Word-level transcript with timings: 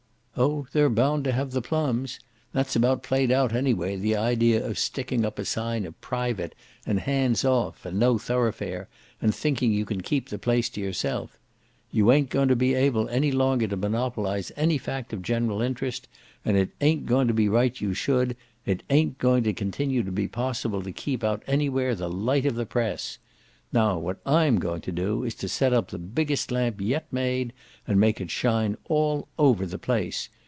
Oh 0.37 0.65
they're 0.71 0.89
bound 0.89 1.25
to 1.25 1.33
have 1.33 1.51
the 1.51 1.61
plums! 1.61 2.19
That's 2.53 2.75
about 2.75 3.03
played 3.03 3.31
out, 3.31 3.53
anyway, 3.53 3.97
the 3.97 4.15
idea 4.15 4.65
of 4.65 4.79
sticking 4.79 5.23
up 5.23 5.37
a 5.37 5.45
sign 5.45 5.85
of 5.85 5.99
'private' 6.01 6.55
and 6.85 7.01
'hands 7.01 7.43
off' 7.45 7.85
and 7.85 7.99
'no 7.99 8.17
thoroughfare' 8.17 8.87
and 9.21 9.35
thinking 9.35 9.71
you 9.71 9.85
can 9.85 10.01
keep 10.01 10.29
the 10.29 10.39
place 10.39 10.67
to 10.69 10.81
yourself. 10.81 11.37
You 11.91 12.11
ain't 12.11 12.29
going 12.29 12.47
to 12.47 12.55
be 12.55 12.73
able 12.73 13.09
any 13.09 13.31
longer 13.31 13.67
to 13.67 13.77
monopolise 13.77 14.53
any 14.55 14.79
fact 14.79 15.13
of 15.13 15.21
general 15.21 15.61
interest, 15.61 16.07
and 16.43 16.57
it 16.57 16.69
ain't 16.79 17.05
going 17.05 17.27
to 17.27 17.35
be 17.35 17.49
right 17.49 17.79
you 17.79 17.93
should; 17.93 18.35
it 18.65 18.81
ain't 18.89 19.19
going 19.19 19.43
to 19.43 19.53
continue 19.53 20.01
to 20.01 20.11
be 20.13 20.29
possible 20.29 20.81
to 20.81 20.93
keep 20.93 21.23
out 21.25 21.43
anywhere 21.45 21.93
the 21.93 22.09
light 22.09 22.47
of 22.47 22.55
the 22.55 22.65
Press. 22.65 23.19
Now 23.73 23.97
what 23.99 24.19
I'm 24.25 24.59
going 24.59 24.81
to 24.81 24.91
do 24.91 25.23
is 25.23 25.33
to 25.35 25.47
set 25.47 25.71
up 25.71 25.91
the 25.91 25.97
biggest 25.97 26.51
lamp 26.51 26.81
yet 26.81 27.05
made 27.09 27.53
and 27.87 28.01
make 28.01 28.19
it 28.19 28.29
shine 28.29 28.75
all 28.89 29.29
over 29.39 29.65
the 29.65 29.79
place. 29.79 30.27